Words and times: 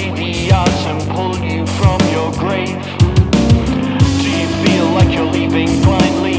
the 0.00 0.50
and 0.86 1.00
pull 1.10 1.36
you 1.38 1.66
from 1.78 2.00
your 2.10 2.32
grave? 2.32 2.82
Do 4.22 4.28
you 4.28 4.46
feel 4.64 4.86
like 4.90 5.14
you're 5.14 5.30
leaving 5.30 5.68
blindly? 5.82 6.38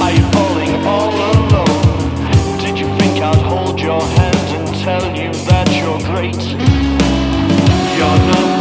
Are 0.00 0.12
you 0.12 0.22
falling 0.30 0.74
all 0.86 1.12
alone? 1.32 2.58
Did 2.60 2.78
you 2.78 2.86
think 2.98 3.20
I'd 3.22 3.36
hold 3.36 3.80
your 3.80 4.00
hand 4.00 4.48
and 4.58 4.68
tell 4.82 5.04
you 5.16 5.32
that 5.48 5.68
you're 5.74 5.98
great? 6.14 6.40
You're 7.98 8.18
not 8.32 8.54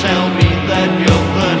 tell 0.00 0.28
me 0.34 0.48
that 0.70 0.88
you're 1.02 1.51